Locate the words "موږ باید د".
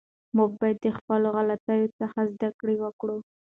0.37-0.87